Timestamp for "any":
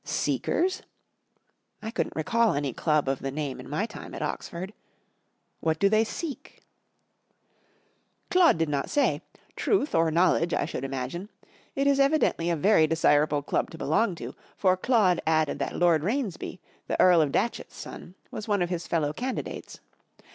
2.55-2.73